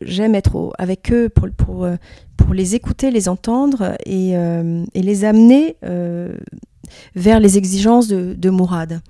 j'aime 0.00 0.34
être 0.34 0.72
avec 0.78 1.12
eux 1.12 1.28
euh, 1.28 1.96
pour 2.36 2.54
les 2.54 2.74
écouter, 2.74 3.10
les 3.10 3.28
entendre 3.28 3.96
et, 4.04 4.36
euh, 4.36 4.84
les 4.94 5.24
amener 5.24 5.76
vers 7.14 7.40
les 7.40 7.58
exigences 7.58 8.08
de 8.08 8.50
Mourad. 8.50 9.00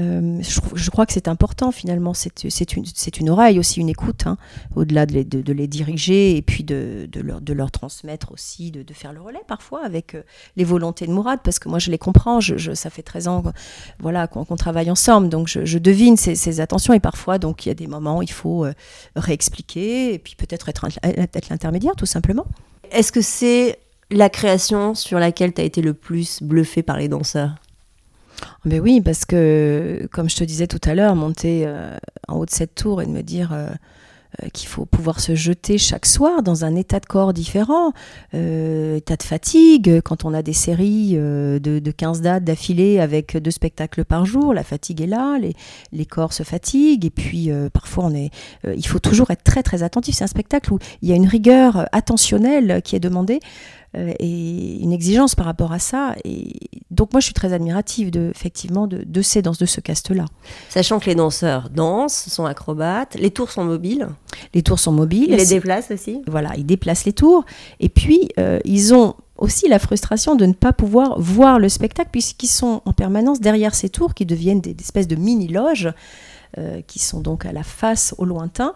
Euh, 0.00 0.40
je, 0.40 0.90
crois 0.90 1.04
que 1.04 1.12
c'est 1.12 1.28
important 1.28 1.70
finalement, 1.70 2.14
c'est 2.14 2.42
une, 2.72 2.84
une, 3.20 3.30
oreille 3.30 3.58
aussi, 3.58 3.80
une 3.80 3.90
écoute, 3.90 4.26
hein, 4.26 4.38
au-delà 4.76 5.04
de, 5.04 5.22
de, 5.22 5.52
les 5.52 5.66
diriger 5.66 6.36
et 6.36 6.42
puis 6.42 6.64
de, 6.64 7.06
leur, 7.20 7.42
de 7.42 7.52
leur 7.52 7.70
transmettre 7.70 8.32
aussi, 8.32 8.70
de, 8.70 8.94
faire 8.94 9.12
le 9.12 9.20
relais 9.20 9.42
parfois 9.46 9.84
avec 9.84 10.14
euh, 10.14 10.22
les 10.56 10.64
volontés 10.64 11.06
de 11.06 11.12
Mourad, 11.12 11.40
parce 11.44 11.58
que 11.58 11.68
moi 11.68 11.78
je 11.78 11.90
les 11.90 11.98
comprends, 11.98 12.40
ça 12.40 12.90
fait 12.90 13.02
13 13.02 13.28
ans 13.28 13.42
voilà, 13.98 14.26
qu'on 14.26 14.56
travaille 14.56 14.90
ensemble, 14.90 15.28
donc 15.28 15.48
je, 15.48 15.78
devine 15.78 16.16
ces, 16.16 16.60
attentions. 16.60 16.94
Et 16.94 17.00
parfois 17.00 17.38
donc 17.38 17.66
il 17.66 17.68
y 17.68 17.72
a 17.72 17.74
des 17.74 17.86
moments 17.86 18.18
où 18.18 18.22
il 18.22 18.32
faut 18.32 18.64
euh, 18.64 18.72
réexpliquer 19.16 20.14
et 20.14 20.18
puis 20.18 20.34
peut-être 20.34 20.68
être, 20.70 20.86
être 21.02 21.48
l'intermédiaire 21.50 21.94
tout 21.96 22.06
simplement. 22.06 22.46
Est-ce 22.90 23.12
que 23.12 23.20
c'est 23.20 23.78
la 24.10 24.30
création 24.30 24.94
sur 24.94 25.18
laquelle 25.18 25.52
tu 25.52 25.60
as 25.60 25.64
été 25.64 25.82
le 25.82 25.92
plus 25.92 26.42
bluffé 26.42 26.82
par 26.82 26.96
les 26.96 27.08
danseurs? 27.08 27.56
Mais 28.64 28.80
oui, 28.80 29.00
parce 29.00 29.24
que, 29.24 30.08
comme 30.12 30.30
je 30.30 30.36
te 30.36 30.44
disais 30.44 30.66
tout 30.66 30.80
à 30.84 30.94
l'heure, 30.94 31.14
monter 31.16 31.64
euh, 31.66 31.96
en 32.28 32.38
haut 32.38 32.46
de 32.46 32.50
cette 32.50 32.74
tour 32.74 33.02
et 33.02 33.06
de 33.06 33.10
me 33.10 33.22
dire 33.22 33.52
euh, 33.52 33.68
euh, 34.42 34.48
qu'il 34.52 34.68
faut 34.68 34.86
pouvoir 34.86 35.20
se 35.20 35.34
jeter 35.34 35.76
chaque 35.76 36.06
soir 36.06 36.42
dans 36.42 36.64
un 36.64 36.74
état 36.74 36.98
de 36.98 37.06
corps 37.06 37.32
différent, 37.32 37.92
état 38.32 39.16
de 39.16 39.22
fatigue, 39.22 40.00
quand 40.00 40.24
on 40.24 40.32
a 40.34 40.42
des 40.42 40.52
séries 40.52 41.14
de, 41.14 41.58
de, 41.60 41.90
15 41.90 42.22
dates 42.22 42.44
d'affilée 42.44 43.00
avec 43.00 43.36
deux 43.36 43.50
spectacles 43.50 44.04
par 44.04 44.24
jour, 44.24 44.54
la 44.54 44.64
fatigue 44.64 45.02
est 45.02 45.06
là, 45.06 45.38
les, 45.38 45.54
les 45.92 46.06
corps 46.06 46.32
se 46.32 46.42
fatiguent, 46.42 47.04
et 47.04 47.10
puis 47.10 47.50
parfois 47.72 48.04
on 48.04 48.14
est, 48.14 48.30
il 48.64 48.86
faut 48.86 48.98
toujours 48.98 49.30
être 49.30 49.44
très 49.44 49.62
très 49.62 49.82
attentif. 49.82 50.16
C'est 50.16 50.24
un 50.24 50.28
spectacle 50.28 50.72
où 50.72 50.78
il 51.02 51.08
y 51.08 51.12
a 51.12 51.16
une 51.16 51.28
rigueur 51.28 51.86
attentionnelle 51.92 52.80
qui 52.82 52.96
est 52.96 53.00
demandée. 53.00 53.40
Euh, 53.96 54.12
et 54.18 54.80
une 54.80 54.92
exigence 54.92 55.34
par 55.34 55.46
rapport 55.46 55.72
à 55.72 55.78
ça. 55.78 56.16
Et 56.24 56.52
donc 56.90 57.12
moi, 57.12 57.20
je 57.20 57.26
suis 57.26 57.34
très 57.34 57.52
admirative 57.52 58.10
de, 58.10 58.30
effectivement 58.34 58.86
de, 58.86 59.04
de 59.06 59.22
ces 59.22 59.40
danses, 59.40 59.58
de 59.58 59.66
ce 59.66 59.80
caste-là. 59.80 60.24
Sachant 60.68 60.98
que 60.98 61.06
les 61.06 61.14
danseurs 61.14 61.70
dansent, 61.70 62.28
sont 62.28 62.44
acrobates, 62.44 63.14
les 63.14 63.30
tours 63.30 63.50
sont 63.50 63.64
mobiles. 63.64 64.08
Les 64.52 64.62
tours 64.62 64.80
sont 64.80 64.92
mobiles. 64.92 65.30
Ils 65.30 65.36
les 65.36 65.46
déplacent 65.46 65.90
aussi. 65.90 66.22
Voilà, 66.26 66.52
ils 66.56 66.66
déplacent 66.66 67.04
les 67.04 67.12
tours. 67.12 67.44
Et 67.78 67.88
puis, 67.88 68.28
euh, 68.38 68.58
ils 68.64 68.94
ont 68.94 69.14
aussi 69.36 69.68
la 69.68 69.78
frustration 69.78 70.34
de 70.34 70.46
ne 70.46 70.52
pas 70.52 70.72
pouvoir 70.72 71.20
voir 71.20 71.58
le 71.58 71.68
spectacle 71.68 72.10
puisqu'ils 72.12 72.48
sont 72.48 72.82
en 72.84 72.92
permanence 72.92 73.40
derrière 73.40 73.74
ces 73.74 73.88
tours 73.88 74.14
qui 74.14 74.26
deviennent 74.26 74.60
des, 74.60 74.76
espèces 74.78 75.08
de 75.08 75.16
mini-loges 75.16 75.92
euh, 76.58 76.80
qui 76.86 77.00
sont 77.00 77.20
donc 77.20 77.44
à 77.44 77.52
la 77.52 77.64
face 77.64 78.14
au 78.18 78.24
lointain. 78.24 78.74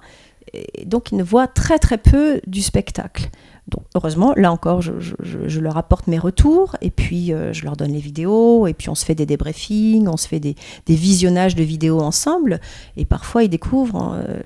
Et 0.52 0.84
donc 0.84 1.12
ils 1.12 1.16
ne 1.16 1.22
voient 1.22 1.46
très 1.46 1.78
très 1.78 1.98
peu 1.98 2.40
du 2.46 2.62
spectacle. 2.62 3.28
Donc, 3.68 3.84
heureusement, 3.94 4.32
là 4.36 4.50
encore, 4.50 4.80
je, 4.80 5.60
leur 5.60 5.76
apporte 5.76 6.06
mes 6.06 6.18
retours 6.18 6.76
et 6.80 6.90
puis 6.90 7.32
euh, 7.32 7.52
je 7.52 7.64
leur 7.64 7.76
donne 7.76 7.92
les 7.92 8.00
vidéos 8.00 8.66
et 8.66 8.72
puis 8.72 8.88
on 8.88 8.94
se 8.94 9.04
fait 9.04 9.14
des 9.14 9.26
débriefings, 9.26 10.08
on 10.08 10.16
se 10.16 10.26
fait 10.26 10.40
des, 10.40 10.54
visionnages 10.86 11.54
de 11.54 11.62
vidéos 11.62 12.00
ensemble 12.00 12.60
et 12.96 13.04
parfois 13.04 13.44
ils 13.44 13.48
découvrent, 13.48 14.14
euh, 14.14 14.40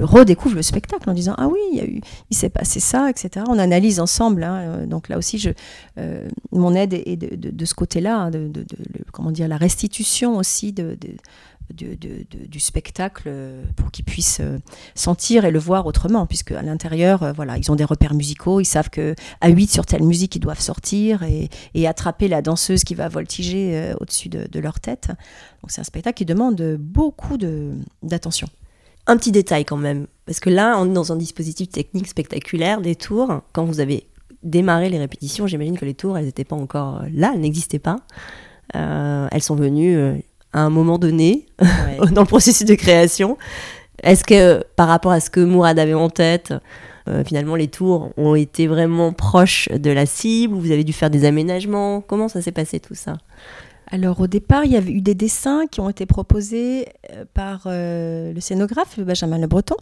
redécouvrent 0.00 0.56
le 0.56 0.62
spectacle 0.62 1.08
en 1.08 1.14
disant 1.14 1.34
ah 1.38 1.48
oui, 1.48 2.02
il, 2.30 2.36
s'est 2.36 2.48
passé 2.48 2.80
ça, 2.80 3.08
etc. 3.08 3.44
On 3.48 3.58
analyse 3.58 4.00
ensemble. 4.00 4.42
Hein, 4.42 4.54
euh, 4.56 4.86
donc 4.86 5.08
là 5.08 5.18
aussi, 5.18 5.48
mon 6.50 6.74
aide 6.74 6.94
est 6.94 7.16
de, 7.16 7.64
ce 7.64 7.74
côté-là, 7.74 8.22
hein, 8.22 8.30
de, 8.30 8.50
comment 9.12 9.30
dire, 9.30 9.46
la 9.46 9.56
restitution 9.56 10.36
aussi 10.36 10.72
de 10.72 10.96
du 11.70 12.60
spectacle 12.60 13.30
pour 13.76 13.90
qu'ils 13.90 14.04
puissent 14.04 14.40
euh, 14.40 14.58
sentir 14.94 15.44
et 15.44 15.50
le 15.50 15.58
voir 15.58 15.86
autrement, 15.86 16.26
puisque 16.26 16.52
à 16.52 16.62
l'intérieur, 16.62 17.22
euh, 17.22 17.32
voilà, 17.32 17.58
ils 17.58 17.70
ont 17.70 17.74
des 17.74 17.84
repères 17.84 18.14
musicaux, 18.14 18.60
ils 18.60 18.64
savent 18.64 18.90
que 18.90 19.14
à 19.40 19.48
8 19.48 19.70
sur 19.70 19.86
telle 19.86 20.02
musique, 20.02 20.36
ils 20.36 20.40
doivent 20.40 20.60
sortir 20.60 21.22
et, 21.22 21.48
attraper 21.86 22.28
la 22.28 22.40
danseuse 22.40 22.82
qui 22.82 22.94
va 22.94 23.08
voltiger 23.08 23.76
euh, 23.76 23.94
au-dessus 24.00 24.28
de, 24.28 24.58
leur 24.58 24.80
tête. 24.80 25.08
Donc 25.62 25.70
c'est 25.70 25.80
un 25.80 25.84
spectacle 25.84 26.16
qui 26.16 26.24
demande 26.24 26.76
beaucoup 26.78 27.36
d'attention. 28.02 28.48
Un 29.06 29.16
petit 29.18 29.32
détail 29.32 29.64
quand 29.66 29.76
même, 29.76 30.06
parce 30.24 30.40
que 30.40 30.48
là, 30.48 30.76
on 30.78 30.88
est 30.88 30.94
dans 30.94 31.12
un 31.12 31.16
dispositif 31.16 31.68
technique 31.68 32.08
spectaculaire 32.08 32.80
des 32.80 32.94
tours. 32.94 33.42
Quand 33.52 33.64
vous 33.64 33.80
avez 33.80 34.06
démarré 34.42 34.88
les 34.88 34.98
répétitions, 34.98 35.46
j'imagine 35.46 35.76
que 35.76 35.84
les 35.84 35.94
tours, 35.94 36.16
elles 36.16 36.24
n'étaient 36.24 36.44
pas 36.44 36.56
encore 36.56 37.02
là, 37.12 37.32
elles 37.34 37.40
n'existaient 37.40 37.78
pas. 37.78 37.98
elles 38.72 39.42
sont 39.42 39.56
venues 39.56 40.22
à 40.54 40.60
un 40.60 40.70
moment 40.70 40.98
donné 40.98 41.46
dans 42.12 42.22
le 42.22 42.26
processus 42.26 42.66
de 42.66 42.74
création. 42.74 43.36
Est-ce 44.02 44.24
que 44.24 44.64
par 44.76 44.88
rapport 44.88 45.12
à 45.12 45.20
ce 45.20 45.28
que 45.28 45.40
Mourad 45.40 45.78
avait 45.78 45.94
en 45.94 46.08
tête, 46.08 46.54
euh, 47.08 47.22
finalement 47.24 47.56
les 47.56 47.68
tours 47.68 48.12
ont 48.16 48.34
été 48.34 48.66
vraiment 48.66 49.12
proches 49.12 49.68
de 49.68 49.90
la 49.90 50.06
cible 50.06 50.54
Vous 50.54 50.70
avez 50.70 50.84
dû 50.84 50.92
faire 50.92 51.10
des 51.10 51.24
aménagements? 51.24 52.00
Comment 52.00 52.28
ça 52.28 52.40
s'est 52.40 52.52
passé 52.52 52.80
tout 52.80 52.94
ça? 52.94 53.18
Alors 53.94 54.18
au 54.18 54.26
départ, 54.26 54.64
il 54.64 54.72
y 54.72 54.76
avait 54.76 54.90
eu 54.90 55.00
des 55.00 55.14
dessins 55.14 55.68
qui 55.70 55.80
ont 55.80 55.88
été 55.88 56.04
proposés 56.04 56.88
euh, 57.12 57.24
par 57.32 57.62
euh, 57.66 58.32
le 58.32 58.40
scénographe 58.40 58.98
Benjamin 58.98 59.38
Le 59.38 59.46
Breton, 59.46 59.76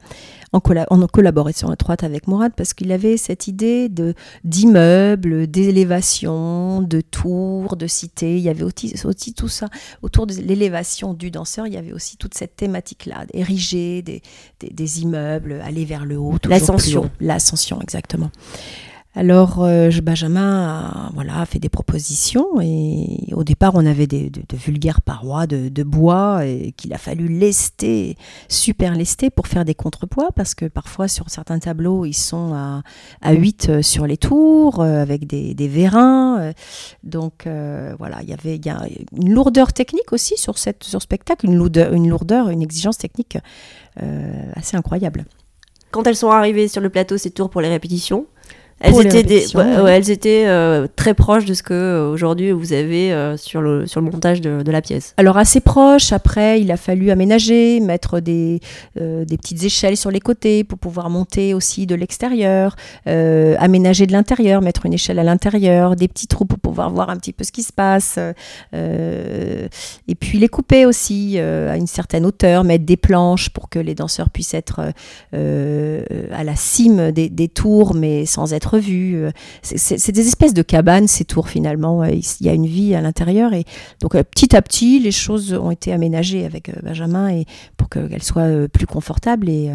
en, 0.53 0.61
collaboration 0.61 1.73
étroite 1.73 2.05
avec 2.05 2.29
Mourad, 2.29 2.53
parce 2.55 2.75
qu'il 2.75 2.93
avait 2.93 3.17
cette 3.17 3.49
idée 3.49 3.89
de 3.89 4.13
d'immeubles, 4.45 5.47
d'élévation, 5.47 6.83
de 6.83 7.01
tours, 7.01 7.77
de 7.77 7.87
cités. 7.87 8.37
Il 8.37 8.43
y 8.43 8.51
avait 8.51 8.65
aussi, 8.65 9.33
tout 9.33 9.49
ça 9.49 9.69
autour 10.03 10.27
de 10.27 10.35
l'élévation 10.35 11.15
du 11.15 11.31
danseur. 11.31 11.67
Il 11.67 11.73
y 11.73 11.79
avait 11.79 11.95
aussi 11.95 12.19
toute 12.19 12.35
cette 12.35 12.55
thématique-là, 12.55 13.25
ériger 13.33 14.03
des, 14.03 14.21
des, 14.61 15.01
immeubles, 15.01 15.63
aller 15.65 15.87
vers 15.87 16.05
le 16.05 16.19
haut. 16.19 16.35
L'ascension. 16.45 17.11
L'ascension, 17.19 17.81
exactement. 17.81 18.31
Alors 19.15 19.63
euh, 19.63 19.91
Benjamin 20.03 20.63
a, 20.67 21.11
voilà, 21.13 21.45
fait 21.45 21.59
des 21.59 21.69
propositions 21.69 22.63
et 22.63 23.29
au 23.35 23.45
départ 23.45 23.73
on 23.75 23.85
avait 23.85 24.07
des, 24.07 24.31
de, 24.31 24.57
vulgaires 24.57 25.03
parois 25.03 25.47
de, 25.47 25.83
bois 25.83 26.47
et 26.47 26.73
qu'il 26.73 26.95
a 26.95 26.99
fallu 26.99 27.29
lester, 27.29 28.17
super 28.49 28.95
lester 28.95 29.29
pour 29.29 29.49
faire 29.49 29.67
des 29.67 29.75
contrepoids 29.75 30.31
parce 30.35 30.55
que 30.55 30.65
parfois 30.65 31.09
sur 31.09 31.29
certains 31.29 31.59
tableaux 31.59 32.07
ils 32.07 32.15
sont 32.15 32.55
à, 32.55 32.83
à 33.21 33.33
8 33.35 33.69
euh, 33.69 33.83
sur 33.83 34.07
les 34.07 34.17
tours 34.17 34.81
euh, 34.81 35.03
avec 35.03 35.27
des, 35.27 35.69
vérins. 35.69 36.53
Donc 37.05 37.47
voilà, 37.99 38.19
il 38.23 38.31
y 38.31 38.33
avait 38.33 38.61
une 39.17 39.33
lourdeur 39.33 39.73
technique 39.73 40.13
aussi 40.13 40.37
sur 40.37 40.59
ce 40.59 40.99
spectacle, 40.99 41.47
une 41.47 41.57
lourdeur, 41.57 41.93
une, 41.93 42.09
lourdeur, 42.09 42.49
une 42.49 42.63
exigence 42.63 42.99
technique 42.99 43.39
assez 44.55 44.77
incroyable. 44.77 45.25
Quand 45.93 46.07
elles 46.07 46.17
sont 46.17 46.31
arrivées 46.31 46.69
sur 46.69 46.81
le 46.81 46.89
plateau, 46.89 47.19
ces 47.19 47.31
tours 47.31 47.51
pour 47.51 47.61
les 47.61 47.69
répétitions, 47.69 48.27
elles 48.81 49.07
étaient, 49.07 49.23
des, 49.23 49.47
elles 49.89 50.11
étaient 50.11 50.45
euh, 50.47 50.87
très 50.97 51.15
proches 51.15 51.45
de 51.45 51.55
ce 51.55 51.63
que 51.63 51.73
euh, 51.73 52.11
aujourd'hui 52.11 52.51
vous 52.51 52.73
avez 52.73 53.13
euh, 53.13 53.37
sur, 53.37 53.61
le, 53.61 53.87
sur 53.87 54.01
le 54.01 54.11
montage 54.11 54.41
de, 54.41 54.63
de, 54.63 54.73
la 54.73 54.83
pièce. 54.83 55.15
Alors 55.17 55.37
assez 55.37 55.61
proches. 55.61 56.13
Après, 56.13 56.61
il 56.61 56.71
a 56.73 56.77
fallu 56.77 57.11
aménager, 57.11 57.81
mettre 57.81 58.21
des, 58.21 58.61
des 58.97 59.37
petites 59.37 59.63
échelles 59.65 59.97
sur 59.97 60.11
les 60.11 60.21
côtés 60.21 60.65
pour 60.65 60.79
pouvoir 60.79 61.11
monter 61.11 61.55
aussi 61.55 61.87
de 61.87 61.95
l'extérieur, 61.95 62.77
aménager 63.07 64.07
de 64.07 64.13
l'intérieur, 64.13 64.63
mettre 64.63 64.87
une 64.87 64.95
échelle 64.95 65.19
à 65.19 65.23
l'intérieur, 65.23 65.97
des 65.97 66.09
petits 66.09 66.27
trous 66.27 66.45
pour 66.45 66.59
pouvoir 66.59 66.91
voir 66.91 67.11
un 67.11 67.17
petit 67.17 67.33
peu 67.33 67.45
ce 67.45 67.53
qui 67.53 67.63
se 67.63 67.73
passe. 67.73 68.19
et 68.73 70.15
puis 70.19 70.39
les 70.39 70.49
couper 70.49 70.87
aussi 70.87 71.39
à 71.39 71.77
une 71.77 71.87
certaine 71.87 72.27
hauteur, 72.27 72.65
mettre 72.65 72.85
des 72.85 72.97
planches 72.97 73.51
pour 73.51 73.69
que 73.69 73.79
les 73.79 73.95
danseurs 73.95 74.31
puissent 74.31 74.55
être 74.55 74.81
à 75.33 76.45
la 76.45 76.57
cime 76.57 77.13
des, 77.13 77.29
des 77.29 77.49
tours, 77.49 77.95
mais 77.95 78.27
sans 78.27 78.53
être 78.53 78.62
revue. 78.65 79.17
Euh, 79.17 79.31
c'est 79.63 80.13
des 80.13 80.27
espèces 80.27 80.55
de 80.55 80.63
cabanes, 80.63 81.09
ces 81.09 81.25
tours 81.25 81.49
finalement. 81.49 82.05
Il 82.05 82.23
y 82.41 82.49
a 82.49 82.53
une 82.53 82.67
vie 82.67 82.95
à 82.95 83.01
l'intérieur. 83.01 83.53
Et 83.53 83.65
donc 84.01 84.15
euh, 84.15 84.23
petit 84.23 84.55
à 84.57 84.63
petit, 84.63 85.01
les 85.01 85.13
choses 85.13 85.53
ont 85.53 85.71
été 85.71 85.93
aménagées 85.93 86.45
avec 86.45 86.69
euh, 86.69 86.75
Benjamin 86.83 87.29
et 87.29 87.47
pour 87.77 87.89
qu'elles 87.89 88.23
soient 88.23 88.69
plus 88.73 88.87
confortables. 88.87 89.49
Et, 89.49 89.71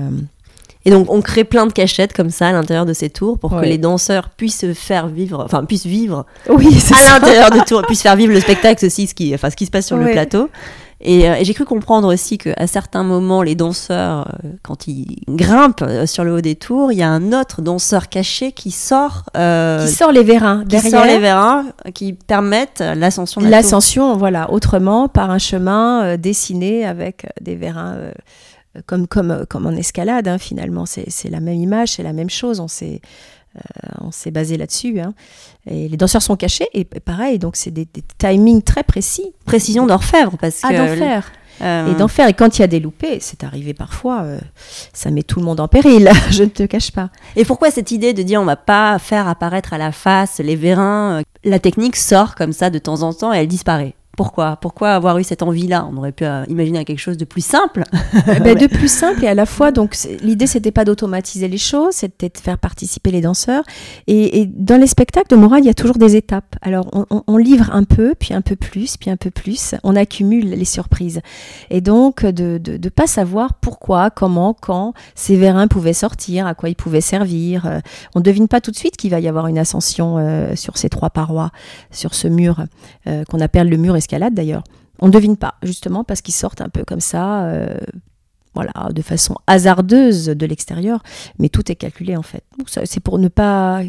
et 0.85 0.89
donc, 0.89 1.11
on 1.11 1.21
crée 1.21 1.43
plein 1.43 1.67
de 1.67 1.73
cachettes 1.73 2.13
comme 2.13 2.29
ça 2.29 2.47
à 2.47 2.51
l'intérieur 2.53 2.85
de 2.85 2.93
ces 2.93 3.09
tours 3.09 3.37
pour 3.37 3.51
que 3.51 3.65
les 3.65 3.77
danseurs 3.77 4.29
puissent 4.29 4.71
faire 4.73 5.07
vivre, 5.07 5.43
enfin, 5.43 5.65
puissent 5.65 5.85
vivre 5.85 6.25
oui, 6.49 6.67
à 6.91 7.19
l'intérieur 7.19 7.51
des 7.51 7.61
tours, 7.61 7.81
puissent 7.83 8.03
faire 8.03 8.15
vivre 8.15 8.33
le 8.33 8.39
spectacle 8.39 8.85
aussi, 8.85 9.07
ce 9.07 9.13
qui, 9.13 9.35
enfin, 9.35 9.49
ce 9.49 9.55
qui 9.55 9.65
se 9.65 9.71
passe 9.71 9.85
sur 9.85 9.97
le 9.97 10.11
plateau. 10.11 10.49
Euh, 11.05 11.35
et, 11.35 11.45
j'ai 11.45 11.53
cru 11.53 11.65
comprendre 11.65 12.11
aussi 12.11 12.37
qu'à 12.37 12.65
certains 12.65 13.03
moments, 13.03 13.43
les 13.43 13.55
danseurs, 13.55 14.27
euh, 14.43 14.49
quand 14.63 14.87
ils 14.87 15.21
grimpent 15.27 15.83
euh, 15.83 16.05
sur 16.07 16.23
le 16.23 16.33
haut 16.33 16.41
des 16.41 16.55
tours, 16.55 16.91
il 16.91 16.97
y 16.97 17.03
a 17.03 17.09
un 17.09 17.33
autre 17.33 17.61
danseur 17.61 18.09
caché 18.09 18.51
qui 18.51 18.71
sort. 18.71 19.25
qui 19.33 19.93
sort 19.93 20.11
les 20.11 20.23
vérins 20.23 20.65
qui 20.65 20.79
sort 20.79 21.05
les 21.05 21.19
vérins 21.19 21.65
qui 21.93 22.13
permettent 22.13 22.81
l'ascension. 22.81 23.41
L'ascension, 23.41 24.17
voilà, 24.17 24.51
autrement, 24.51 25.07
par 25.07 25.29
un 25.29 25.37
chemin 25.37 26.17
dessiné 26.17 26.85
avec 26.85 27.27
des 27.41 27.55
vérins. 27.55 27.97
comme, 28.85 29.07
comme, 29.07 29.45
comme 29.49 29.65
en 29.65 29.71
escalade, 29.71 30.27
hein, 30.27 30.37
finalement, 30.37 30.85
c'est 30.85 31.29
la 31.29 31.39
même 31.39 31.55
image, 31.55 31.93
c'est 31.93 32.03
la 32.03 32.13
même 32.13 32.29
chose. 32.29 32.59
On 32.59 32.67
s'est 32.67 33.01
on 34.01 34.11
s'est 34.11 34.31
basé 34.31 34.57
là-dessus. 34.57 34.99
Hein. 34.99 35.13
Et 35.69 35.87
les 35.87 35.97
danseurs 35.97 36.21
sont 36.21 36.35
cachés, 36.35 36.67
et 36.73 36.85
pareil, 36.85 37.39
donc 37.39 37.55
c'est 37.55 37.71
des, 37.71 37.87
timings 38.17 38.61
très 38.61 38.83
précis. 38.83 39.33
Précision 39.45 39.85
d'orfèvre, 39.85 40.37
parce 40.37 40.61
ah, 40.63 40.69
que... 40.69 40.77
d'enfer 40.77 41.31
euh, 41.61 41.91
Et 41.91 41.95
d'enfer. 41.95 42.27
Et 42.27 42.33
quand 42.33 42.57
il 42.57 42.61
y 42.61 42.63
a 42.63 42.67
des 42.67 42.79
loupés, 42.79 43.17
c'est 43.19 43.43
arrivé 43.43 43.73
parfois, 43.73 44.21
euh, 44.21 44.39
ça 44.93 45.11
met 45.11 45.23
tout 45.23 45.39
le 45.39 45.45
monde 45.45 45.59
en 45.59 45.67
péril, 45.67 46.09
je 46.29 46.43
ne 46.43 46.49
te 46.49 46.63
cache 46.63 46.91
pas. 46.91 47.09
Et 47.35 47.45
pourquoi 47.45 47.71
cette 47.71 47.91
idée 47.91 48.13
de 48.13 48.23
dire 48.23 48.41
on 48.41 48.45
va 48.45 48.55
pas 48.55 48.99
faire 48.99 49.27
apparaître 49.27 49.73
à 49.73 49.77
la 49.77 49.91
face 49.91 50.39
les 50.39 50.55
vérins 50.55 51.19
euh, 51.19 51.23
La 51.43 51.59
technique 51.59 51.95
sort 51.95 52.35
comme 52.35 52.53
ça 52.53 52.69
de 52.69 52.79
temps 52.79 53.01
en 53.01 53.13
temps 53.13 53.33
et 53.33 53.37
elle 53.37 53.47
disparaît? 53.47 53.95
Pourquoi? 54.17 54.55
Pourquoi 54.55 54.93
avoir 54.93 55.19
eu 55.19 55.23
cette 55.23 55.43
envie-là? 55.43 55.87
On 55.91 55.95
aurait 55.95 56.11
pu 56.11 56.25
euh, 56.25 56.43
imaginer 56.47 56.83
quelque 56.85 56.97
chose 56.97 57.17
de 57.17 57.23
plus 57.23 57.45
simple. 57.45 57.83
Eh 58.35 58.39
ben, 58.39 58.57
de 58.57 58.65
plus 58.65 58.91
simple 58.91 59.23
et 59.23 59.27
à 59.27 59.35
la 59.35 59.45
fois, 59.45 59.71
donc 59.71 59.95
l'idée 60.21 60.47
c'était 60.47 60.71
pas 60.71 60.85
d'automatiser 60.85 61.47
les 61.47 61.59
choses, 61.59 61.93
c'était 61.93 62.29
de 62.29 62.37
faire 62.39 62.57
participer 62.57 63.11
les 63.11 63.21
danseurs. 63.21 63.63
Et, 64.07 64.47
dans 64.47 64.81
les 64.81 64.87
spectacles 64.87 65.29
de 65.29 65.35
morale, 65.35 65.59
il 65.61 65.67
y 65.67 65.69
a 65.69 65.75
toujours 65.75 65.99
des 65.99 66.15
étapes. 66.15 66.55
Alors 66.63 66.89
on, 67.27 67.37
livre 67.37 67.69
un 67.71 67.83
peu, 67.83 68.15
puis 68.19 68.33
un 68.33 68.41
peu 68.41 68.55
plus, 68.55 68.97
puis 68.97 69.11
un 69.11 69.17
peu 69.17 69.29
plus. 69.29 69.75
On 69.83 69.95
accumule 69.95 70.49
les 70.49 70.65
surprises. 70.65 71.21
Et 71.69 71.81
donc 71.81 72.25
de 72.25 72.59
ne 72.65 72.89
pas 72.89 73.05
savoir 73.05 73.53
pourquoi, 73.53 74.09
comment, 74.09 74.55
quand 74.59 74.93
ces 75.13 75.35
vérins 75.35 75.67
pouvaient 75.67 75.93
sortir, 75.93 76.47
à 76.47 76.55
quoi 76.55 76.69
ils 76.69 76.75
pouvaient 76.75 77.01
servir. 77.01 77.67
Euh, 77.67 77.81
on 78.15 78.19
ne 78.19 78.23
devine 78.23 78.47
pas 78.47 78.61
tout 78.61 78.71
de 78.71 78.77
suite 78.77 78.97
qu'il 78.97 79.11
va 79.11 79.19
y 79.19 79.27
avoir 79.27 79.45
une 79.45 79.59
ascension 79.59 80.17
euh, 80.17 80.55
sur 80.55 80.75
ces 80.79 80.89
trois 80.89 81.11
parois, 81.11 81.51
sur 81.91 82.15
ce 82.15 82.27
mur 82.27 82.65
qu'on 83.29 83.39
appelle 83.39 83.69
le 83.69 83.77
mur 83.77 83.95
escalade 84.07 84.33
d'ailleurs. 84.33 84.63
On 84.99 85.07
ne 85.07 85.11
devine 85.11 85.37
pas, 85.37 85.55
justement, 85.61 86.03
parce 86.03 86.21
qu'ils 86.21 86.33
sortent 86.33 86.61
un 86.61 86.69
peu 86.69 86.83
comme 86.83 87.01
ça, 87.01 87.43
euh, 87.43 87.77
voilà, 88.55 88.71
de 88.91 89.01
façon 89.01 89.35
hasardeuse 89.45 90.27
de 90.27 90.45
l'extérieur, 90.45 91.03
mais 91.37 91.49
tout 91.49 91.71
est 91.71 91.75
calculé 91.75 92.15
en 92.15 92.23
fait. 92.23 92.43
C'est 92.85 93.01
pour 93.01 93.19
ne 93.19 93.27
pas 93.27 93.81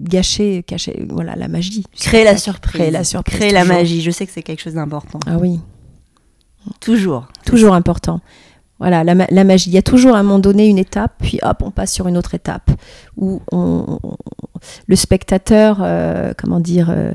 gâcher, 0.00 0.64
cacher, 0.64 1.06
voilà, 1.08 1.36
la 1.36 1.46
magie. 1.46 1.84
Créer 1.94 2.24
la 2.24 2.36
surprise. 2.36 2.80
Créer 2.80 2.90
la 2.90 3.04
surprise. 3.04 3.38
Créer 3.38 3.52
la 3.52 3.64
magie. 3.64 4.00
Je 4.00 4.10
sais 4.10 4.26
que 4.26 4.32
c'est 4.32 4.42
quelque 4.42 4.62
chose 4.62 4.74
d'important. 4.74 5.20
Ah 5.26 5.36
oui. 5.38 5.60
Toujours. 6.80 7.28
Toujours 7.44 7.74
important. 7.74 8.20
Voilà, 8.80 9.04
la, 9.04 9.44
magie. 9.44 9.70
Il 9.70 9.74
y 9.74 9.78
a 9.78 9.82
toujours 9.82 10.16
à 10.16 10.18
un 10.18 10.22
moment 10.24 10.40
donné 10.40 10.66
une 10.66 10.78
étape, 10.78 11.12
puis 11.20 11.38
hop, 11.42 11.62
on 11.62 11.70
passe 11.70 11.92
sur 11.92 12.08
une 12.08 12.18
autre 12.18 12.34
étape 12.34 12.70
où 13.16 13.40
on, 13.52 14.00
le 14.86 14.96
spectateur, 14.96 15.78
euh, 15.80 16.32
comment 16.36 16.60
dire, 16.60 16.90
euh, 16.90 17.12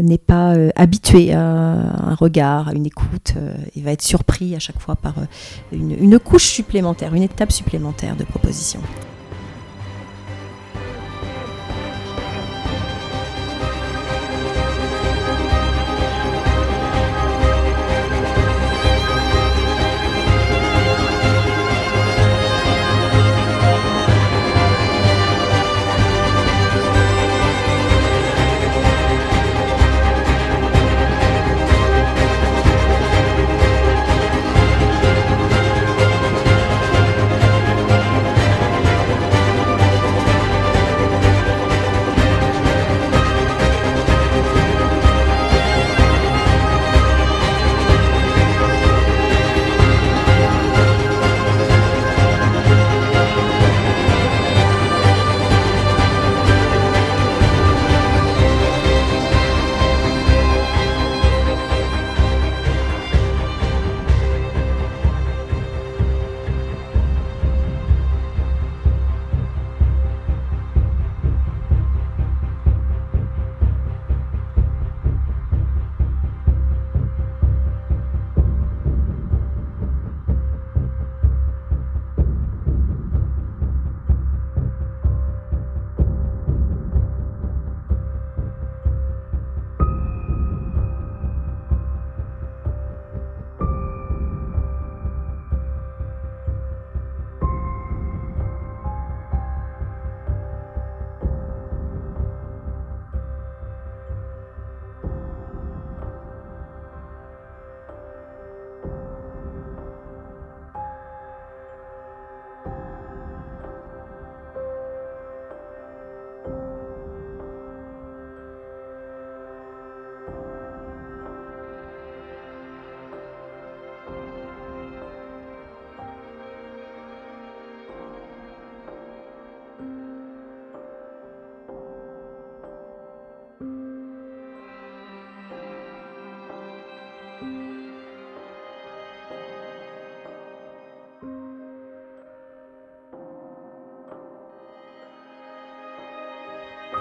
n'est 0.00 0.18
pas 0.18 0.54
euh, 0.54 0.70
habitué 0.76 1.32
à 1.32 1.40
un 1.40 2.14
regard, 2.14 2.68
à 2.68 2.72
une 2.72 2.86
écoute, 2.86 3.34
il 3.74 3.82
va 3.82 3.92
être 3.92 4.02
surpris 4.02 4.54
à 4.54 4.58
chaque 4.58 4.78
fois 4.78 4.96
par 4.96 5.14
une 5.72 6.18
couche 6.18 6.46
supplémentaire, 6.46 7.14
une 7.14 7.22
étape 7.22 7.52
supplémentaire 7.52 8.16
de 8.16 8.24
proposition. 8.24 8.80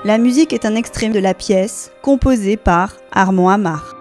La 0.03 0.17
musique 0.17 0.51
est 0.51 0.65
un 0.65 0.73
extrait 0.73 1.09
de 1.09 1.19
la 1.19 1.35
pièce 1.35 1.91
composée 2.01 2.57
par 2.57 2.97
Armand 3.11 3.49
Amar. 3.49 4.00